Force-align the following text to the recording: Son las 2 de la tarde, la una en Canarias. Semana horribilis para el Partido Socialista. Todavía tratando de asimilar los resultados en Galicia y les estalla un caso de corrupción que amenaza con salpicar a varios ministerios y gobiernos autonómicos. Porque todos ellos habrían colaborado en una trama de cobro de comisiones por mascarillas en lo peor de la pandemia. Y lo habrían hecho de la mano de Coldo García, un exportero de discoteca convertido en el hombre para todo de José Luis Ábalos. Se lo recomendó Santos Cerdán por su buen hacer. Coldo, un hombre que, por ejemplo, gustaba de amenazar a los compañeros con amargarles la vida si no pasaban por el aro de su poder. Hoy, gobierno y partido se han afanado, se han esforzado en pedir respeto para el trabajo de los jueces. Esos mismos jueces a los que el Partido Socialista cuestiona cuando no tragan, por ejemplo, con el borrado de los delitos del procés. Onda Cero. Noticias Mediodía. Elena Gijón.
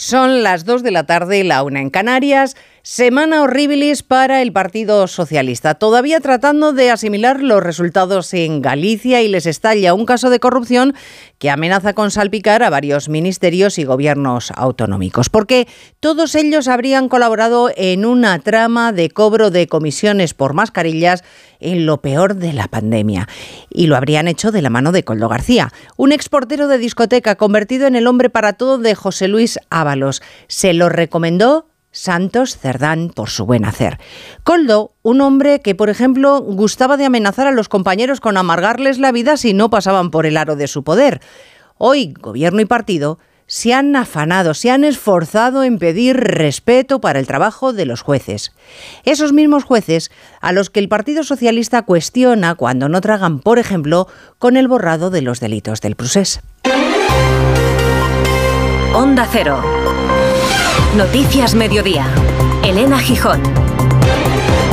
Son 0.00 0.42
las 0.42 0.64
2 0.64 0.82
de 0.82 0.92
la 0.92 1.04
tarde, 1.04 1.44
la 1.44 1.62
una 1.62 1.82
en 1.82 1.90
Canarias. 1.90 2.56
Semana 2.92 3.42
horribilis 3.42 4.02
para 4.02 4.42
el 4.42 4.52
Partido 4.52 5.06
Socialista. 5.06 5.76
Todavía 5.76 6.18
tratando 6.18 6.72
de 6.72 6.90
asimilar 6.90 7.40
los 7.40 7.62
resultados 7.62 8.34
en 8.34 8.60
Galicia 8.62 9.22
y 9.22 9.28
les 9.28 9.46
estalla 9.46 9.94
un 9.94 10.04
caso 10.04 10.28
de 10.28 10.40
corrupción 10.40 10.94
que 11.38 11.50
amenaza 11.50 11.92
con 11.92 12.10
salpicar 12.10 12.64
a 12.64 12.68
varios 12.68 13.08
ministerios 13.08 13.78
y 13.78 13.84
gobiernos 13.84 14.50
autonómicos. 14.56 15.28
Porque 15.28 15.68
todos 16.00 16.34
ellos 16.34 16.66
habrían 16.66 17.08
colaborado 17.08 17.70
en 17.76 18.04
una 18.04 18.36
trama 18.40 18.92
de 18.92 19.08
cobro 19.08 19.52
de 19.52 19.68
comisiones 19.68 20.34
por 20.34 20.54
mascarillas 20.54 21.22
en 21.60 21.86
lo 21.86 22.00
peor 22.00 22.34
de 22.34 22.52
la 22.52 22.66
pandemia. 22.66 23.28
Y 23.70 23.86
lo 23.86 23.94
habrían 23.94 24.26
hecho 24.26 24.50
de 24.50 24.62
la 24.62 24.70
mano 24.70 24.90
de 24.90 25.04
Coldo 25.04 25.28
García, 25.28 25.72
un 25.96 26.10
exportero 26.10 26.66
de 26.66 26.78
discoteca 26.78 27.36
convertido 27.36 27.86
en 27.86 27.94
el 27.94 28.08
hombre 28.08 28.30
para 28.30 28.54
todo 28.54 28.78
de 28.78 28.96
José 28.96 29.28
Luis 29.28 29.60
Ábalos. 29.70 30.22
Se 30.48 30.72
lo 30.72 30.88
recomendó 30.88 31.69
Santos 31.92 32.56
Cerdán 32.56 33.10
por 33.14 33.30
su 33.30 33.46
buen 33.46 33.64
hacer. 33.64 33.98
Coldo, 34.44 34.92
un 35.02 35.20
hombre 35.20 35.60
que, 35.60 35.74
por 35.74 35.90
ejemplo, 35.90 36.40
gustaba 36.40 36.96
de 36.96 37.04
amenazar 37.04 37.46
a 37.46 37.52
los 37.52 37.68
compañeros 37.68 38.20
con 38.20 38.36
amargarles 38.36 38.98
la 38.98 39.12
vida 39.12 39.36
si 39.36 39.54
no 39.54 39.70
pasaban 39.70 40.10
por 40.10 40.26
el 40.26 40.36
aro 40.36 40.56
de 40.56 40.68
su 40.68 40.84
poder. 40.84 41.20
Hoy, 41.78 42.14
gobierno 42.18 42.60
y 42.60 42.66
partido 42.66 43.18
se 43.50 43.74
han 43.74 43.96
afanado, 43.96 44.54
se 44.54 44.70
han 44.70 44.84
esforzado 44.84 45.64
en 45.64 45.80
pedir 45.80 46.16
respeto 46.16 47.00
para 47.00 47.18
el 47.18 47.26
trabajo 47.26 47.72
de 47.72 47.84
los 47.84 48.00
jueces. 48.00 48.52
Esos 49.04 49.32
mismos 49.32 49.64
jueces 49.64 50.12
a 50.40 50.52
los 50.52 50.70
que 50.70 50.78
el 50.78 50.88
Partido 50.88 51.24
Socialista 51.24 51.82
cuestiona 51.82 52.54
cuando 52.54 52.88
no 52.88 53.00
tragan, 53.00 53.40
por 53.40 53.58
ejemplo, 53.58 54.06
con 54.38 54.56
el 54.56 54.68
borrado 54.68 55.10
de 55.10 55.22
los 55.22 55.40
delitos 55.40 55.80
del 55.80 55.96
procés. 55.96 56.40
Onda 58.94 59.26
Cero. 59.32 59.60
Noticias 60.96 61.54
Mediodía. 61.54 62.06
Elena 62.64 62.98
Gijón. 62.98 63.40